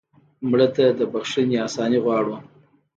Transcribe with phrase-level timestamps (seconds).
[0.49, 2.35] مړه ته د بښنې آساني غواړو